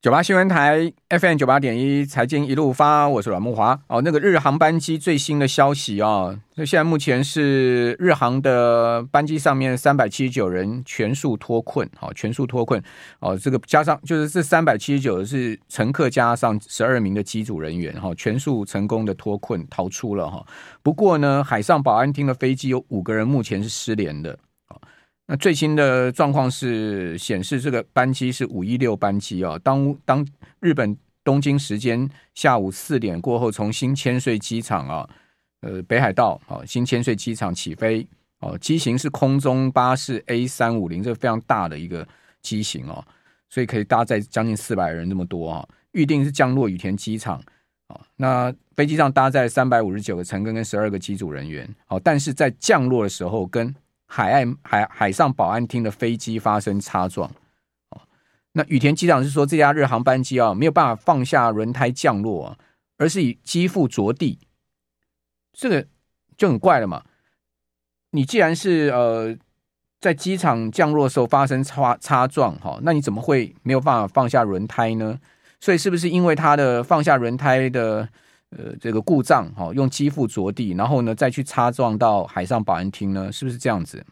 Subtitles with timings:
[0.00, 3.76] 九八新闻台 FM 九八点一，财经一路发，我是阮慕华。
[3.88, 12.80] 哦，那个日航班机最新的消息啊、哦，那现在目前是日航的班机上面三百七十九人全数脱困，好、哦，全数脱困。
[13.18, 20.46] 哦，这个加上就是这三百七十九是乘客加上十二名的机组人员，哈、哦，全数成功的脱困逃出了哈、哦。
[20.80, 24.38] 不过呢，海上保安厅的飞机有五个人目前是失联的。
[25.30, 29.58] 那最新的状况是显示，这个班机是五一六班机啊。
[29.62, 30.26] 当当
[30.58, 35.08] 日本东京时间下午四点过后，从新千岁机场啊，
[35.60, 38.06] 呃，北海道啊，新千岁机场起飞
[38.40, 38.56] 哦。
[38.56, 42.08] 机型是空中巴士 A 三五零，这非常大的一个
[42.40, 43.04] 机型哦，
[43.50, 45.68] 所以可以搭载将近四百人那么多啊。
[45.92, 47.38] 预定是降落羽田机场
[47.88, 48.00] 啊。
[48.16, 51.68] 那飞机上搭载三百五十九个乘客跟十二个机组人员。
[51.84, 53.74] 好，但是在降落的时候跟
[54.10, 57.30] 海岸海海上保安厅的飞机发生擦撞，
[57.90, 58.00] 哦，
[58.52, 62.58] 那羽田机长是说，这架日航班机啊没有办法放下轮胎降落啊，
[62.96, 64.38] 而是以机腹着地，
[65.52, 65.86] 这个
[66.38, 67.04] 就很怪了嘛。
[68.12, 69.36] 你既然是呃
[70.00, 75.20] 在机场降落的时候发生擦擦撞，哈，那你怎么会没有办法放下轮胎呢？
[75.60, 78.08] 所以是不是因为它的放下轮胎的？
[78.56, 84.02] 呃，这个故障哈，用机腹着地，然后呢，再去擦撞到海上保安厅呢，是不是这样子？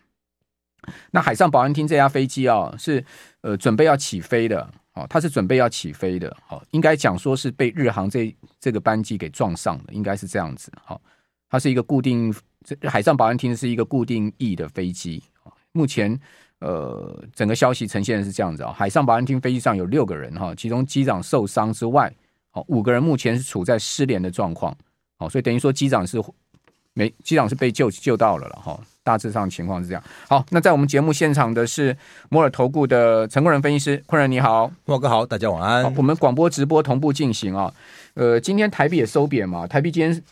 [1.10, 3.02] 那海上保安厅这架飞机啊，是
[3.40, 4.60] 呃准备要起飞的，
[4.92, 11.00] 哦，它是准备要起飞的，哦，应该讲说是被日航这这个班机给撞上的，应该是这样子，好，
[11.48, 15.22] 它是一个固定，这海上保安厅是一个固定翼的飞机，
[15.72, 16.16] 目前
[16.60, 22.14] 呃整个消息呈现的是这样子啊，海上保安厅飞机上有六个人哈，其中机长受伤之外。
[22.68, 24.76] 五个人目前是处在失联的状况，
[25.18, 26.22] 好，所以等于说机长是
[26.94, 30.02] 没机长是被救救到了了哈，大致上情况是这样。
[30.26, 31.94] 好，那在我们节目现场的是
[32.30, 35.94] 摩尔投顾的陈坤仁分析师，坤仁你好，莫哥好，大家晚安。
[35.94, 37.70] 我们广播直播同步进行啊，
[38.14, 40.22] 呃，今天台币也收贬嘛，台币今天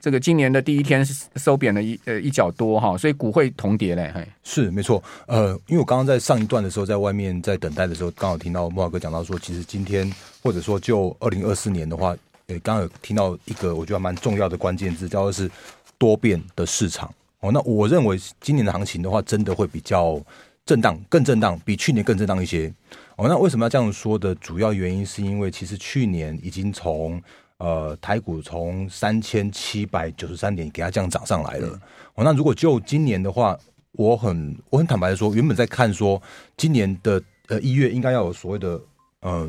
[0.00, 10.10] 这个今年的第一天是收贬了一呃一角多哈，所以股汇同跌嘞，嘿，是没错，呃，因为我刚刚在上一段的时候，在外面在等待的时候，刚好听到莫哥讲到说，其实今天。
[10.42, 12.16] 或者说，就二零二四年的话，
[12.46, 15.50] 呃，刚刚有听到一个我觉得蛮重要的关键字，叫做是
[15.98, 17.52] 多变的市场哦。
[17.52, 20.18] 那我认为今年的行情的话，真的会比较
[20.64, 22.72] 震荡，更震荡，比去年更震荡一些
[23.16, 23.28] 哦。
[23.28, 27.22] 那为什么要这样说的主要原因，是因为其实去年已经从
[27.60, 31.68] 呃台股从三千七百九十三点给它这样涨上来了
[32.16, 32.24] 哦。
[32.24, 33.56] 那如果就今年的话，
[33.92, 36.20] 我很我很坦白的说，原本在看说
[36.56, 38.80] 今年的呃一月应该要有所谓的
[39.20, 39.48] 呃。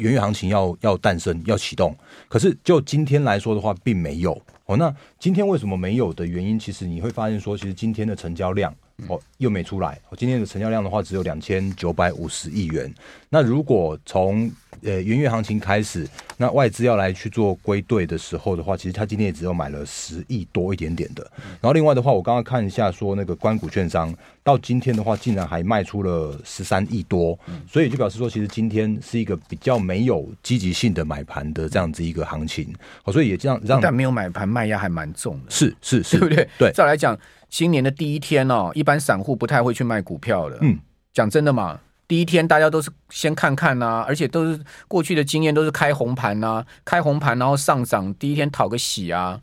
[0.00, 1.92] 元月行情要要诞生要启动，
[2.28, 4.30] 可是就今天来说的话，并没有
[4.66, 4.76] 哦。
[4.76, 8.72] 那今天为什么没有的原因，其实你会发现说，其实今天的成交量
[9.06, 9.98] 哦又没出来。
[10.08, 12.92] 我今天的成交量的话，只有两千九百五十亿元。
[13.28, 14.50] 那如果从
[14.82, 21.22] 呃元月行情开始，那外资要来去做归队的时候的话，其实他今天也只有买了十亿多一点点的。
[21.60, 24.12] 然后另外的话，我刚刚看一下说那个官股券商
[24.48, 27.38] 到今天的话，竟然还卖出了十三亿多，
[27.70, 32.74] 所以就表示说，其实今天是一个比较没有积极性的买盘的这样子一个行情。
[33.02, 36.48] 好，所以也这样让但没有买盘卖压还蛮重的，是是是，对不对？
[36.58, 36.72] 对。
[36.72, 37.14] 再来讲
[37.50, 40.56] 新年的第一天哦，一般散户不太会去卖股票的。
[40.62, 40.78] 嗯，
[41.12, 41.78] 讲真的嘛。
[42.06, 44.58] 第一天大家都是先看看呐、啊，而且都是
[44.88, 49.38] 过去的经验，都是开红盘呐、啊，开红盘然后上涨，第一天讨个喜啊，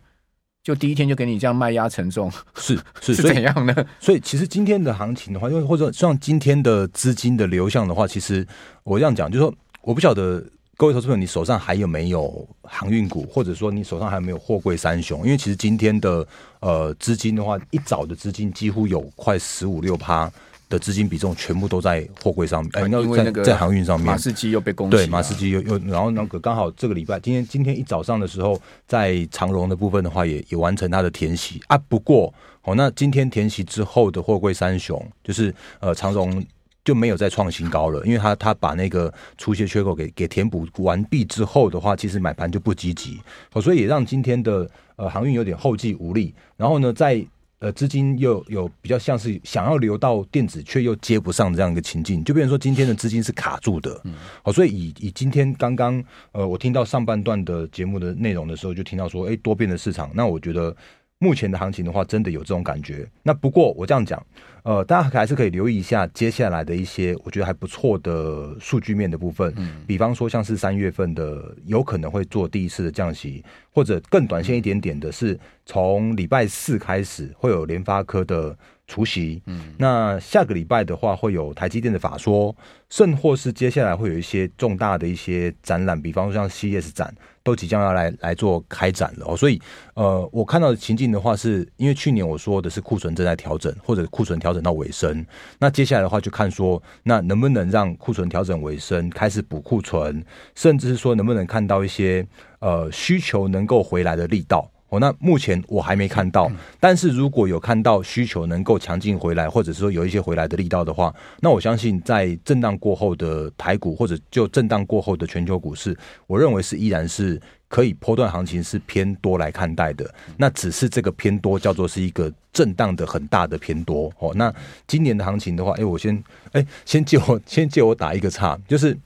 [0.65, 3.85] 就第一天就给你这样卖压沉重，是 是是怎样呢？
[3.99, 8.45] 所以其实今天的行情的话，因为或者像今天的资金的流向的话，其实
[8.83, 9.53] 我这样讲，就是说
[9.83, 10.44] 我不晓得
[10.75, 15.23] 各位投资朋友，你手上还有没有航运股，或者说你手上还有没有货柜三雄？
[15.23, 16.27] 因为其实今天的
[16.62, 20.31] 呃资金的话，一早的资金几乎有快十五六趴。
[20.75, 31.77] 的资金比重全部都在货柜上面，哎、呃，因为那个在航运上面，马士基又被攻击，对，马士基又又，然后那个刚好这个礼拜，今天今天一早上的时候，在长荣的部分的话也，也也完成它的填息啊。
[31.88, 32.33] 不过，
[32.63, 36.44] 哦，那今天填息之后的货柜三雄，就是呃长荣
[36.83, 43.19] 就没有再创新高了，因为他他把那个出现缺口给给填补完毕之后的话，其实买盘就不积极，
[43.54, 46.33] 哦，所以也让今天的呃航运有点后继无力。
[46.57, 47.25] 然后呢，在
[47.60, 54.02] 呃资金又有比较像是想要流到电子却又接不上这样一个情境，就变成说今天的资金是卡住的。
[54.04, 54.13] 嗯，
[54.44, 60.75] 好，所以以以今天刚刚呃我听到上半段的节目的内容的时候，就听到说，哎，多变的市场，那我觉得。
[61.19, 63.09] 目前的行情的话，真的有这种感觉。
[63.23, 64.23] 那不过我这样讲，
[64.63, 69.53] 呃，大家还是可以留意一下接下来的一些我觉得还不错的数据面的部分。
[69.56, 79.41] 嗯，比方说像是三月份的有可能会做第一次的降息，或者更短线一点点的是从礼拜四开始会有联发科的除夕。
[79.45, 82.55] 嗯，那下个礼拜的话会有台积电的法说，
[82.89, 87.13] 甚或是接下来会有一些重大的一些展览，比方说像 CES 展。
[87.45, 89.61] 都即将要来来做开展了哦，所以
[89.93, 95.23] 呃，我看到的情境的话，是因为去年我说的是库存正在调整，或者库存调整到尾声，
[95.59, 102.25] 那接下来的话就看说，那能不能让库存调整尾声，开始补库存，甚至是说能不能看到一些
[102.61, 104.67] 呃需求能够回来的力道。
[104.89, 106.49] 哦，那目前我还没看到，
[106.79, 115.97] 但是如果有看到需求能够强劲回来，或者是说有一些回来的力道的话，那我相信在震荡过后的台股，或者就震荡过后的全球股市，
[116.27, 120.09] 我认为是依然是可以波段行情是偏多来看待的。
[120.37, 124.11] 那只是这个偏多叫做是一个震荡的很大的偏多。
[124.19, 124.53] 哦，那
[124.87, 128.97] 今年的行情的话，哎，我先哎先借我 先借我打一个岔，就是。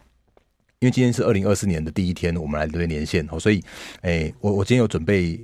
[0.81, 3.61] 因为今天是二零二四年的第一天，我们来这边连线哦，所以，
[3.99, 5.37] 哎，我我今天有准备。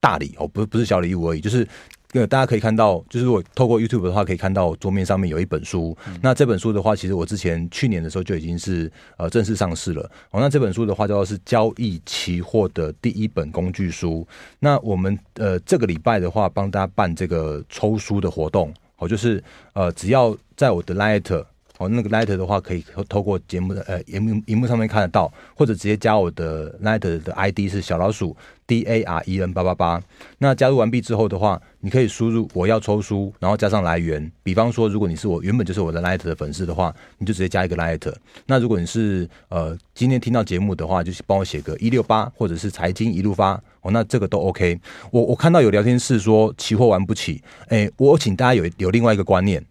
[0.00, 1.66] 大礼哦，不是不是小礼物而已，就是
[2.12, 5.96] 呃，大家可以看到，就是如果透过 YouTube 的话，可以看到桌面上面有一本书。
[6.06, 10.02] 嗯、那这本书的话，其实我之前去年的时候就已经是呃正式上市了。
[10.30, 14.26] 哦，那这本书的话，叫做是交易期货的第一本工具书。
[14.58, 19.42] 那我们呃这个礼拜的话，帮大家办这个抽书的活动，哦，就是
[19.74, 21.44] 呃只要在我的 Light。
[21.78, 28.36] 哦，那个 Light 的话可以透过节目的呃荧幕荧幕上面看得到，或者直接加我的 Light 的 ID 是小老鼠
[28.66, 30.02] D A R E N 八八八。
[30.38, 34.30] 那加入完毕之后的话，你可以输入我要抽书，然后加上来源。
[34.42, 38.12] 比方说，如果你是我原本就是我的 Light 的粉丝的话，你就直接加一个 Light。
[38.46, 43.52] 那如果你是呃今天听到节目的话，就是帮我写个一六八，或者是财经一路发
[43.82, 44.80] 哦，那这个都 OK。
[45.12, 49.64] 我我看到有聊天室说期货玩不起，哎，我请大家有有另外一个观念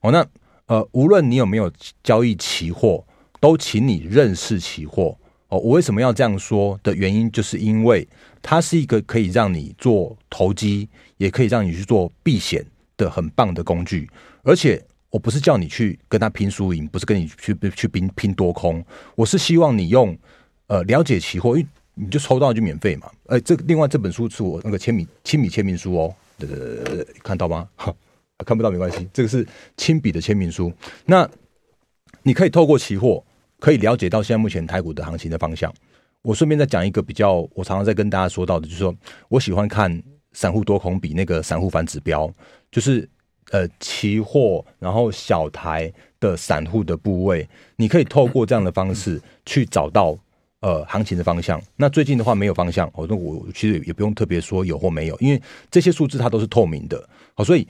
[0.00, 0.26] 哦，那。
[0.70, 1.68] 呃，无论你有没有
[2.04, 3.04] 交易期货，
[3.40, 5.18] 都请你认识期货
[5.48, 5.58] 哦。
[5.58, 8.06] 我为什么要这样说的原因，就是因为
[8.40, 12.64] 它是一个可以让你做投机，也可以让你去做避险
[12.96, 14.08] 的很棒的工具。
[14.44, 14.80] 而且，
[15.10, 18.80] 我不是叫你去跟他拼输赢，不是跟你去去拼拼多空，
[19.16, 20.16] 我是希望你用
[20.68, 23.10] 呃了解期货，因为你就抽到就免费嘛。
[23.26, 27.68] 呃，这另外这本书是我那个签名亲笔签名书哦，对对对对，看到吗？
[28.44, 29.46] 看不到没关系，这个是
[29.76, 30.72] 亲笔的签名书。
[31.06, 31.28] 那
[32.22, 33.24] 你可以透过期货，
[33.58, 35.72] 可以了解到现在目前台股的行情的方向。
[36.22, 38.94] 我顺便再讲一个比较，我常常在跟大家说到的，就是说
[39.30, 40.02] 我喜欢看
[40.32, 42.30] 散户多空比那个散户反指标，
[42.70, 43.08] 就是
[43.52, 50.14] 呃期货，然后小台的散户的部位，你可以透过这样的方式去找到
[50.60, 51.58] 呃行情的方向。
[51.76, 55.40] 那最近的话没有方向，我那我其实也不用特别说有或没有，因为
[55.70, 57.08] 这些数字它都是透明的。
[57.34, 57.66] 好，所以。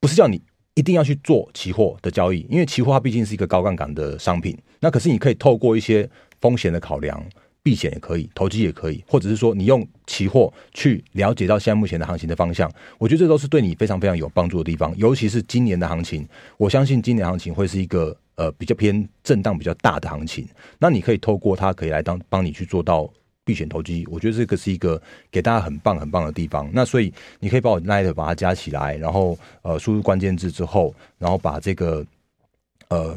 [0.00, 0.40] 不是叫你
[0.74, 4.56] 一定要去做期货的交易，因为期货它毕竟是一个高杠杆的商品。
[4.80, 6.08] 那可是你可以透过一些
[6.40, 7.24] 风险的考量，
[7.62, 12.70] 避险也可以，投机也可以，或者是说你用期货去了解到现在目前的行情的方向。
[12.98, 14.94] 我觉得这都是对你非常非常有帮助的地方。
[14.96, 16.28] 尤其是今年的行情，
[16.58, 20.46] 我相信今年行情会是一个呃比较偏震荡比较大的行情。
[20.78, 23.10] 那你可以透过它可以来当帮你去做到。
[23.46, 25.00] 避险投机，我觉得这个是一个
[25.30, 26.68] 给大家很棒很棒的地方。
[26.72, 32.04] 那所以你可以把我 Light 把它加起来，然后呃输入关键字之后，然后把这个
[32.88, 33.16] 呃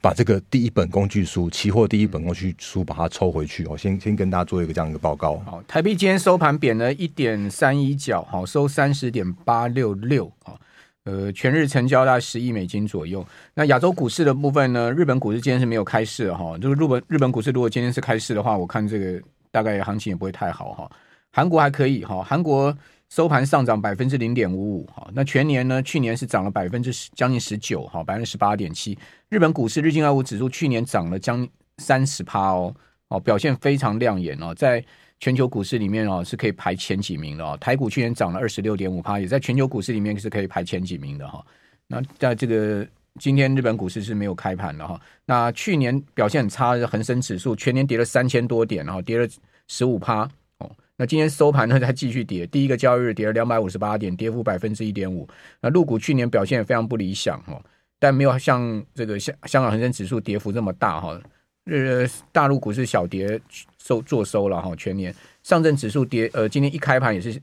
[0.00, 3.64] 把这个第一本工具书期货第一本工具书把它抽回去。
[3.66, 5.36] 我先先跟大家做一个这样一个报告。
[5.46, 10.58] 好，台币今天收盘贬了一点三一角，好收三十点八六六啊。
[11.04, 13.24] 呃，全日成交大概十亿美金左右。
[13.54, 14.92] 那亚洲股市的部分呢？
[14.92, 16.58] 日本股市今天是没有开市哈。
[16.58, 19.22] 就是日本日本股市如果今天是开市的话，我看这个。
[19.58, 20.90] 大概行情也不会太好哈，
[21.32, 22.76] 韩国还可以哈，韩国
[23.08, 28.96] 收盘上涨百分之零点五五哈，那全年呢，去年是涨了百分之十，将近十九哈，百分之十八点七。
[29.30, 31.46] 日本股市日经二五指数去年涨了将
[31.78, 32.72] 三十趴哦，
[33.08, 34.84] 哦表现非常亮眼哦，在
[35.18, 37.58] 全球股市里面哦是可以排前几名的哦。
[37.60, 41.44] 台股去年涨了二十六点五趴，也在全球股市里面是可以排前几名的哈。
[41.88, 42.86] 那在这个
[43.18, 49.28] 今天日本股市是没有开盘的哈，那去年表现很差的恒生指数全年跌了三千多点，然后跌了。
[49.70, 50.26] 十五趴
[50.60, 55.28] 哦，那今天收盘呢，再继续跌，第一个交易日跌了两百五十八点，跌幅百分之一点五。
[55.60, 57.62] 那陆股去年表现也非常不理想哦，
[57.98, 61.20] 但没有像这个香香港恒生指数跌幅这么大哈。
[61.66, 63.38] 呃，大陆股市小跌
[63.76, 67.38] 收做收了哈，全年上证指数跌，呃，今天一开盘也是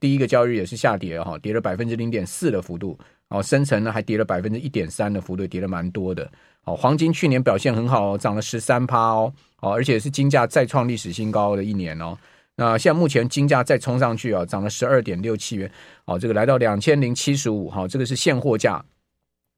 [0.00, 2.98] 第一个交易日也是下跌哈，跌了百分之零点四的幅度。
[3.32, 6.30] 哦，深成呢还跌了百分之一点三的幅度，跌了蛮多的。
[6.64, 9.32] 哦，黄金去年表现很好，涨了十三趴哦。
[9.60, 12.16] 哦，而且是金价再创历史新高的一年哦。
[12.56, 15.70] 那现在目前金价再冲上去啊，涨了十二点六七元。
[16.04, 17.70] 哦，这个来到两千零七十五。
[17.70, 18.84] 哈，这个是现货价，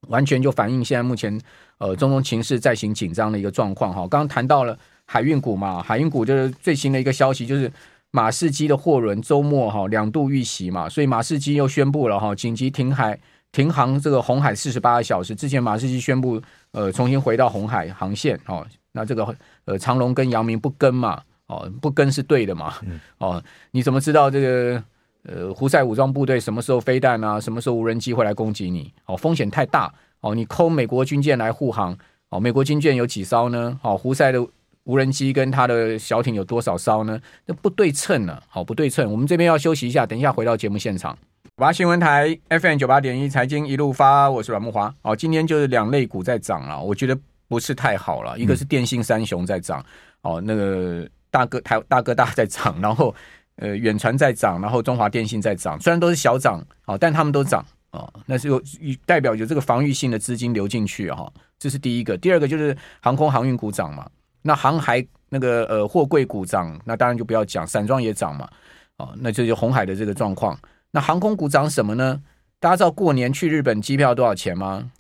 [0.07, 1.39] 完全就反映现在目前
[1.79, 3.93] 呃中东情势再行紧张的一个状况。
[3.93, 7.71] 哈，刚刚谈到了海运股嘛，海运股就是最新的一个消息，就是
[8.13, 13.19] 马士基的货轮周末哈两度遇袭嘛，所以马士基又宣布了哈紧急停海。
[13.55, 16.43] 停航这个红海四十八个小时之前，马士基宣布
[16.73, 18.67] 呃重新回到红海航线哦。
[18.91, 19.35] 那这个
[19.65, 22.75] 呃长龙跟阳明不跟嘛哦，不跟是对的嘛
[23.19, 23.41] 哦。
[23.71, 24.83] 你怎么知道这个
[25.23, 28.93] 呃胡塞武装部队什么时候飞弹啊，什么时候无人机会来攻击你？
[29.07, 30.35] 哦，风险太大哦。
[30.35, 31.97] 你扣美国军舰来护航
[32.31, 33.79] 哦，美国军舰有几艘呢？
[33.83, 34.45] 哦，胡塞的
[34.83, 37.21] 无人机跟他的小艇有多少艘呢？
[37.47, 38.43] 那不对称呢？
[38.49, 39.09] 好，不对称。
[39.13, 41.17] 我们这边要休息一下，等一下回到节目现场。
[41.45, 44.93] 九八新闻台 FM 九八点一财经一路发，我是阮木华。
[45.03, 48.37] 哦，今天就是两类股在涨了，我觉得不是太好了。
[48.37, 49.85] 一个是电信三雄在涨，
[50.23, 53.15] 哦，那个大哥台大哥大在涨，然后
[53.57, 58.61] 呃远传在涨，然后中华电信在涨，虽然都是小涨，哦，但他们都涨，哦，那是有
[59.07, 62.17] 代表有这个防御性的资金流进去哈，这是第一个。
[62.19, 64.11] 第二个就是航空航运股涨嘛，
[64.43, 68.49] 那航海那个呃货柜股涨，那当然就不要讲，散装也涨嘛，
[68.97, 70.59] 哦，那这就红海的这个状况。
[70.95, 72.23] 那航空股涨什么呢？
[72.61, 74.93] 大家知道过年去日本机票多少钱吗？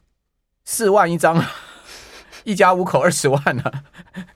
[0.64, 1.40] 四万一张，
[2.42, 3.72] 一家五口二十万呢、啊。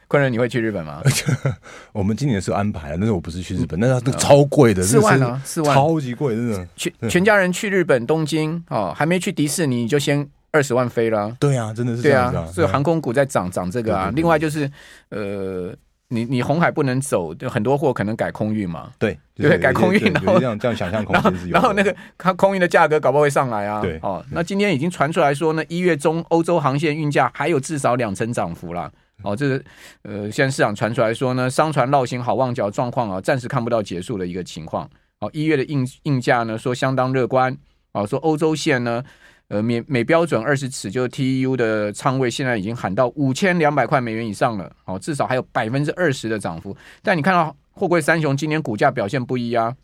[0.06, 1.02] 昆人，你会去日本吗？
[1.92, 6.68] 我们今年是安排了，但是我不是去日本，那都超贵的，四万啊，四万，超级贵，真的。
[6.76, 11.36] 全全家人去日本东京哦，还没去迪士尼就先二十万飞了。
[11.40, 12.30] 对啊，真的是这样啊。
[12.30, 14.12] 对啊，所以航空股在涨涨这个啊。
[14.14, 14.70] 另外就是
[15.08, 15.74] 呃。
[16.10, 18.90] 你你红海不能走，就很多货可能改空运嘛？
[18.98, 23.82] 对，对，改空运，然后这样这样想象空间是有然后，然后那个它空运的价格搞不好会上来啊。
[23.82, 28.90] 对，哦，那今天已经传出来说呢，一月中欧洲航线运价还有至少两成涨幅了。
[29.22, 29.64] 哦，这是
[30.02, 34.88] 呃，现在市场传出来说呢，商船绕行好望角状况啊，暂时看不到结束的一个情况。
[35.18, 37.54] 哦，一月的运运价呢，说相当乐观。
[37.92, 39.04] 哦，说欧洲线呢。
[39.48, 46.76] 呃，每每标准二十尺，就是 TEU 的仓位，现在已经喊到五千两百块美元以上了，哦，至少还有百分之二十的涨幅。
[47.02, 49.74] 但你看到货柜三雄今年股价表现不一啊，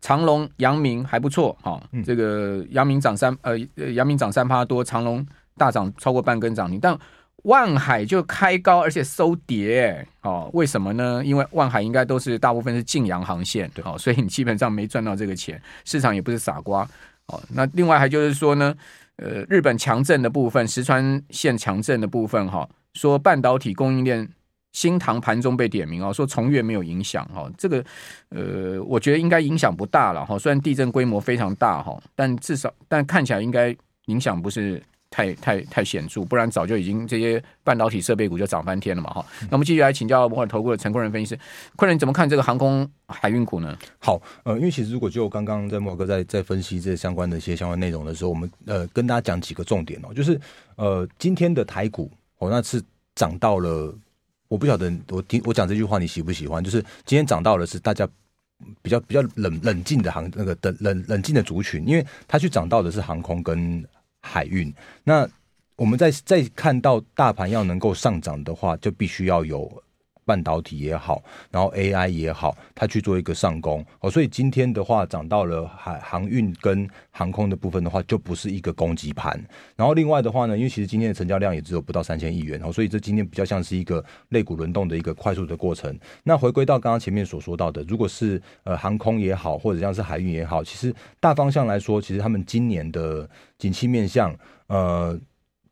[0.00, 3.58] 长龙、阳明还不错，哈、哦，这个阳明涨三，呃，
[3.94, 5.26] 阳明涨三趴多，长隆
[5.56, 6.96] 大涨超过半根涨停，但
[7.42, 11.20] 万海就开高而且收跌，哦，为什么呢？
[11.24, 16.88] 因为万海应该都是大部分是晋洋航线，对，哦，所以你基本上没赚到这个钱，市场也不是傻瓜。
[17.26, 18.74] 哦，那另外还就是说呢，
[19.16, 24.28] 呃，日本强震的部分，石川县强震的部分，哈，说半导体供应链
[24.72, 27.84] 新塘盘中被点名哦，说从月没有影响，哈，这个
[28.30, 33.74] 呃，我觉得应该影响不大了，哈，虽然地震规模非常大，哈，但至少但看起来应该
[34.06, 34.82] 影响不是。
[35.12, 39.24] 太太太显著，不然早就已经这些半导体设备股就涨翻天了嘛哈。
[39.42, 41.40] 那我们继续来请教摩尔投顾的陈昆仁分析师，
[41.76, 43.76] 昆仁怎么看这个航空海运股呢？
[43.98, 50.40] 好，呃，因为其实如果就刚刚在摩尔哥在在分析这相关的一些相关内容的时候，我们呃跟大家讲几个重点哦，就是
[50.76, 52.82] 呃今天的台股哦，那是
[53.14, 53.94] 涨到了，
[54.48, 56.64] 我不晓得我听我讲这句话你喜不喜欢？
[56.64, 58.08] 就是今天涨到了是大家
[58.80, 63.84] 比较比较冷冷静的航那个的冷冷静的族群，因为它去涨到的是航空跟。
[64.22, 64.72] 海运，
[65.04, 65.28] 那
[65.76, 69.82] 我们在在看到大盘要能够上涨的话，就必须要有
[70.24, 74.10] 半导体也好，然后 AI 也好，它去做一个上攻哦。
[74.10, 79.32] 所以今天的话，涨到了海航运跟航空的部分的话，就不是一个攻击盘。
[79.76, 85.98] 然后另外的话呢，因为其实今天的成交量也只有不到三千亿元哦，所以这今天比较像是一个类股轮动的一个快速的过程。
[86.22, 94.34] 那回归到刚刚前面所说到的，如果是呃航空也好，或者像是海运也好，其实大方向来说，其实他们今年的景气面向，
[94.68, 95.18] 呃，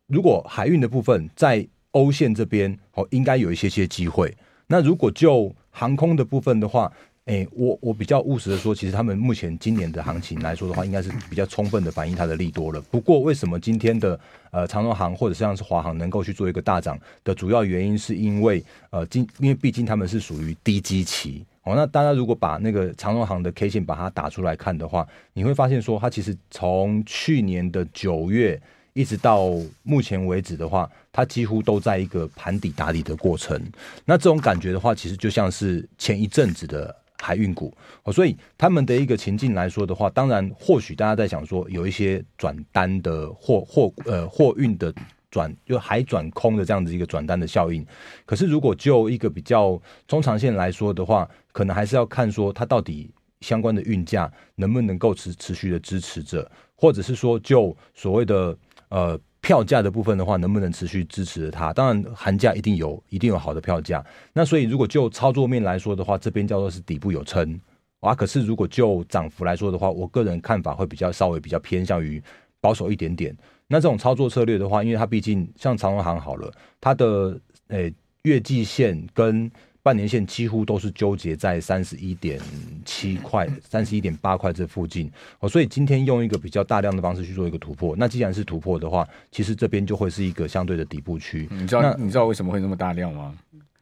[0.07, 4.35] 如果海运的部分在欧线这边哦，应该有一些些机会。
[4.67, 6.91] 那如果就航空的部分的话，
[7.25, 12.81] 诶、我我比较务实的说，其实他们目前今年的行情来说的话，应该是比较充分的反映它的利多了。
[12.89, 14.19] 不过，为什么今天的
[14.49, 21.75] 呃长荣航或者像是华航能够去做一个大涨的主要原因，是因为呃，今因为毕竟他们是属于低基期哦。
[21.75, 28.59] 那大家如果把那个长荣航的 K 线把它打出来看的话，你会发现说，它其实从去年的九月。
[28.93, 29.51] 一直到
[29.83, 33.59] 目前为止的话，它几乎都在一个盘底打底的过程。
[34.05, 38.11] 那这种感觉的话，其实就像是前一阵子的海运股哦。
[38.11, 44.93] 所以他们的一个情境来说的话，当然或许大家在想说，有一些转单的货货呃货运的
[45.29, 47.85] 转就海转空的这样子一个转单的效应。
[48.25, 58.57] 可是如果就一个比较中长线来说的话，可能还是要看说它到底相关的运价能不能够持持续的支持着，或者是说就所谓的
[58.91, 61.73] 呃票价的部分的话，能不能持续支持它？
[61.73, 64.05] 当然，寒假一定有一定有好的票价。
[64.33, 67.59] 那所以如果就操作面来说的话，这边叫做是底部有撑
[68.01, 68.13] 啊。
[68.13, 72.21] 可是如果就涨幅来说的话，我个人看法会比较稍微比较偏向于
[72.59, 73.35] 保守一点点。
[73.67, 77.91] 那这种操作策略的话，因为它毕竟像长荣行好了，它的诶、
[78.23, 79.49] 月季线跟
[79.83, 82.39] 半年线几乎都是纠结在三十一点
[82.85, 87.95] 七块、三十一点八块这附近哦，所以今天用一个比较大量的方式去做一个突破。
[87.97, 91.47] 那既然是突破的话，其实这边就会是一个相对的底部区。
[91.51, 93.35] 你知道你知道为什么会那么大量吗？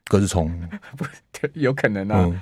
[0.05, 0.51] 隔日冲，
[0.97, 1.05] 不
[1.53, 2.25] 有可能啊。
[2.25, 2.41] 嗯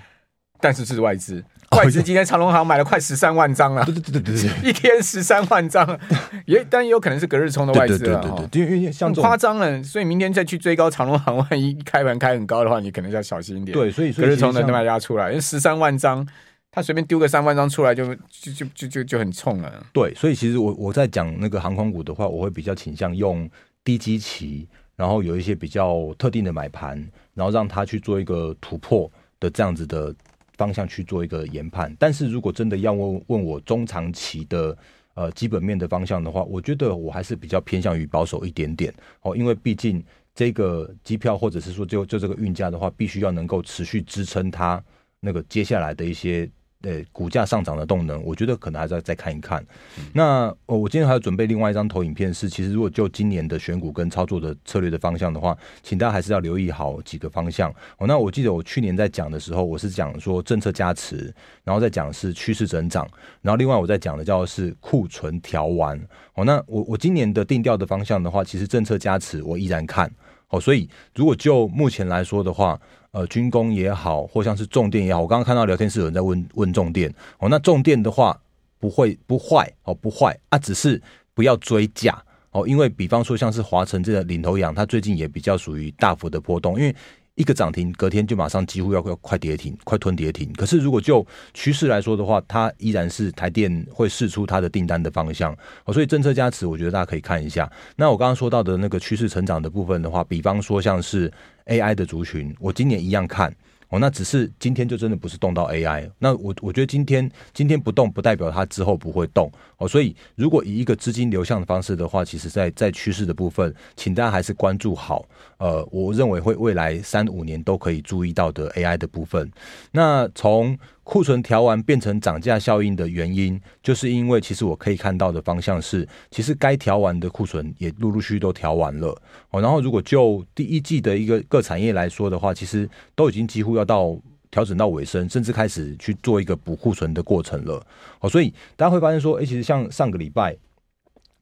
[0.60, 6.00] 但是是外资，外资今天长隆行买了快十三万张了，对对对对对， 一天十三万张，
[6.46, 13.78] 也但也有可能是隔日冲的外资了，对对对，因为像夸张了，所以明天再去追高长隆行，万一开盘开很高的话，你可能要小心一点。
[13.78, 16.28] 对，所以隔日冲的卖压出来，因为十三万张，
[16.72, 19.72] 他随便丢个三万张出来就就就就就就很冲了。
[19.94, 23.48] 对，所以其实我我在讲那个航空股的话，我会比较倾向用
[23.84, 26.98] 低基期，然后有一些比较特定的买盘，
[27.36, 30.16] 然后让他去做一个突破的这样子的。
[30.58, 34.78] 方向去做一个研判，但是如果真的要问问我中长期的
[35.14, 44.84] 呃基本面的方向的话，我觉得我还是比较偏向于保守一点点哦，因为毕竟这个机票或者是说就就这个运价的话，必须要能够持续支撑它
[45.20, 46.50] 那个接下来的一些。
[46.82, 49.66] 对股价上涨的动能，我觉得可能还是要再看一看。
[49.98, 57.70] 嗯、那我今天还要准备另外一张投影片，是其实如果就今年的选股跟操作的策略的方向的话，请大家还是要留意好几个方向。
[57.98, 63.08] 哦，那我记得我去年在讲的时候，我是讲说政策加持，然后再讲是趋势增长，
[63.42, 66.00] 然后另外我在讲的叫是库存调完。
[66.36, 70.12] 哦，那我我今年的定调的方向的话，其实政策加持我依然看。
[70.50, 72.80] 哦，所以如果就目前来说的话，
[73.12, 77.14] 呃，军工也好，或像是重电也好，我刚刚看到聊天室有人在问问重电。
[77.40, 78.40] 哦，那重电的话
[78.80, 81.02] 不会不坏哦，不坏啊，只是
[81.34, 86.96] 不要追价哦，因为比方说像是华晨这个领头羊，它最近也比较属于大幅的波动，因为。
[87.38, 90.52] 一个涨停，隔天就马上几乎要要快跌停，快吞跌停。
[90.54, 95.56] 可是如果就趋势来说的话，它依然是台电会试出它的订单的方向。
[95.94, 97.72] 所以政策加持，我觉得大家可以看一下。
[97.96, 101.32] 那我刚刚说到的那个趋势成长的部分的话，比方说像是
[101.68, 103.56] AI 的族群，我今年一样看。
[103.90, 115.26] 哦，那只是今天就真的不是动到 AI，那我我觉得今天今天不动不代表它之后不会动哦，所以如果以一个资金流向的方式的话，其实在在趋势的部分，请大家还是关注好，
[115.58, 119.52] 呃，我认为会未来三五年都可以注意到的 AI 的部分，
[119.92, 120.78] 那从。
[121.10, 129.18] 库存调完变成涨价效应的原因，就是因为其实我可以看到的方向是，其实该调完的库存也陆陆续续都调完了
[129.52, 129.62] 哦。
[129.62, 134.20] 然后如果就第一季的一个各产业来说的话，其实都已经几乎要到
[134.52, 137.82] 调整到尾声，甚至开始去做一个补库存的过程了
[138.20, 138.30] 哦。
[138.30, 140.58] 所以大家会发现说，诶，其实像上个礼拜。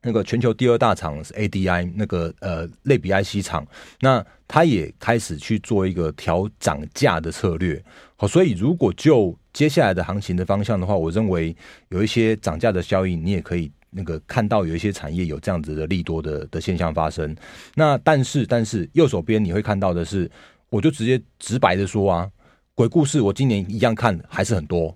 [0.07, 3.65] 那个全球第二大厂是 ADI，那个呃类比 IC 厂，
[4.01, 7.83] 那它也开始去做一个调涨价的策略。
[8.15, 11.55] 好，所以如果就接下来的行情的方向的话，我认为
[11.87, 17.33] 有一些涨价的效应，你也可以那个看到有一些产业有这样子的利多的的现象发生。
[17.73, 20.29] 那但是但是右手边你会看到的是，
[20.69, 22.29] 我就直接直白的说啊，
[22.73, 24.93] 鬼故事我今年一样看还是很多，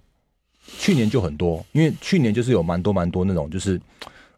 [0.77, 3.79] 去年就很多，因为去年就是有蛮多蛮多那种就是。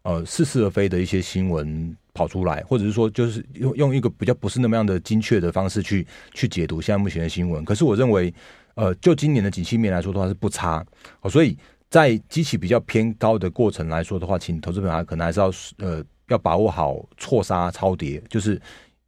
[0.04, 7.64] 呃，似是而非的一些新闻跑出来，或者是说，就是用用一个比较不是那么样的精确的方式去去解读现在目前的新闻。
[7.64, 8.32] 可是我认为，
[8.74, 10.84] 呃，就今年的景气面来说的话是不差。
[11.20, 11.56] 哦，所以
[11.88, 18.60] 在基期比较偏高的过程来说的话，请投资朋友可能还是要呃要把握好错杀超跌，就是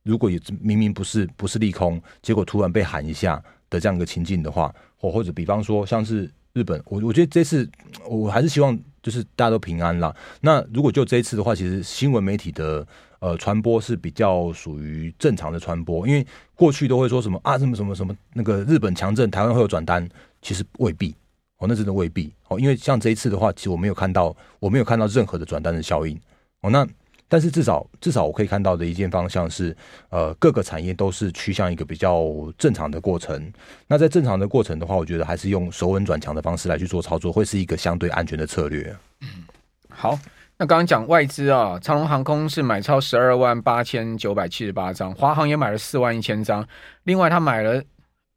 [0.02, 7.68] 如果有明明不是不是利空，结果突然被喊一下的这样一个情境的话，或或者比方说像是日本，我我觉得这次
[8.08, 8.76] 我还是希望。
[9.04, 10.16] 就是大家都平安啦。
[10.40, 12.86] 那如果就这一次的话，其实新闻媒体的
[13.18, 20.08] 呃传播是比较属于正常的传播，因为过去都会说什么啊什么什么什么那个日本强震，台湾会有转单，
[20.40, 21.14] 其实未必
[21.58, 26.18] 哦，那真的未必哦，因为像这一次的话，其实我没有看到，我没有看到任何的转单的效应
[26.62, 26.88] 哦，那。
[27.28, 29.76] 但是至少至少我可以看到的一件方向是，
[30.10, 32.24] 呃，各个产业都是趋向一个比较
[32.56, 33.52] 正常的过程。
[33.86, 38.94] 那在正常的过程的话，我觉得还是用守稳转强的方式来去做操作，会是一个相对安全的策略。
[39.20, 39.28] 嗯，
[39.88, 40.18] 好，
[40.58, 46.66] 那刚刚讲外资啊，长荣航空是买超十二万八千九百七十八张，华航也买了四万一千张，
[47.04, 47.82] 另外他买了。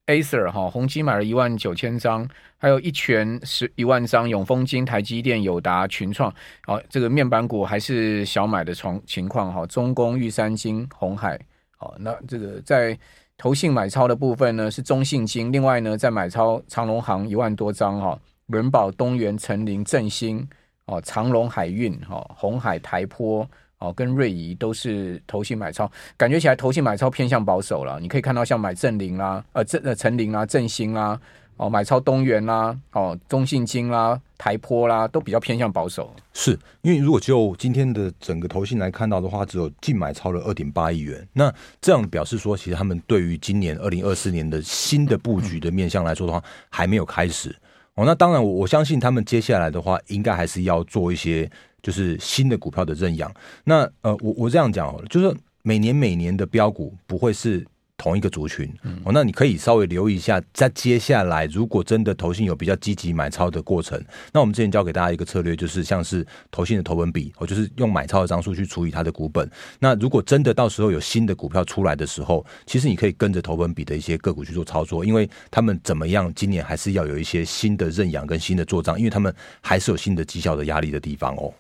[0.08, 6.34] Acer 哈，宏基买了一万九千张，还有一拳十一万张，永丰金、台积电、友达、群创，
[6.66, 9.66] 好，这个面板股还是小买的状情况哈。
[9.66, 11.38] 中工、玉山金、鸿海，
[11.78, 12.98] 好，那这个在
[13.38, 20.48] 投信买超的部分呢是中信金，另外呢在买超长荣航一万多张哈，伦宝、东元、成林、振兴
[20.86, 23.46] 哦，长隆海运哈、哦，鸿海、台坡
[23.80, 28.00] 哦，跟瑞仪都是投信买超，感觉起来投信买超偏向保守了。
[28.00, 31.20] 你可以看到像买正林啦，呃，正呃成林啦，振兴啦。
[31.58, 36.14] 哦，买超东元啦，哦，中信金啦，台玻啦，都比较偏向保守。
[36.32, 36.52] 是
[36.84, 41.28] 因为如果就今天的整个投信来看到的话，只有净买超了二点八亿元。
[41.34, 47.50] 那这样表示说，其实他们对于今年二零二四年的新的布局的面向来说的话，还没有开始。
[47.96, 51.50] 哦，那当然我，我我相信他们接下来的话，应该还是要做一些
[51.82, 53.32] 就是新的股票的认养。
[53.64, 57.66] 那呃，我我这样讲，就是每年每年的标股不会是。
[58.00, 58.72] 同一个族群，
[59.04, 64.00] 哦，那你可以稍微留意一下，在接下来如果真的投信有比较积极买超的过程，
[64.32, 69.50] 那我们之前教给大家一个策略，就是像是投信的投本比，哦，就是用买超的张数去除以它的股本。
[69.80, 81.52] 那如果真的到时候有新的股票出来的时候，其实你可以跟着投本比的一些个股去做操作，因为他们怎么样，今年还是要有一些新的认养跟新的做账，因为他们还是有新的绩效的压力的地方哦。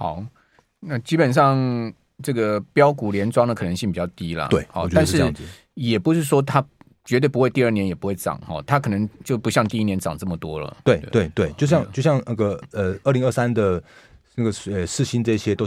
[0.00, 0.24] 好，
[0.80, 5.32] 那基本上这个标股连庄的可能性比较低了，对，好，但是。
[5.74, 6.62] 也不是说它
[7.06, 10.76] 绝对不会第二年也不会涨哈，它可能就不像第一年涨这么多了。
[10.84, 13.82] 对对对，就像就像那个呃，二零二三的
[14.34, 15.58] 那个呃四星这些都